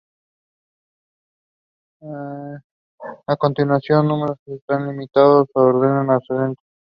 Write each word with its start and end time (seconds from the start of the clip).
A 3.27 3.35
continuación 3.37 4.07
los 4.07 4.17
números 4.17 4.39
están 4.47 4.97
listados 4.97 5.47
en 5.53 5.61
orden 5.61 6.09
ascendente. 6.09 6.63